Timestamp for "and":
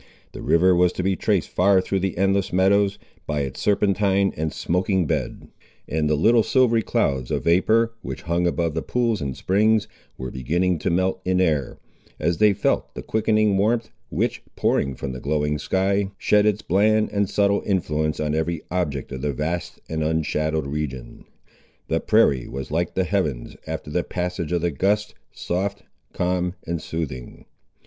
4.35-4.51, 5.87-6.09, 9.21-9.37, 17.11-17.29, 19.87-20.03, 26.65-26.81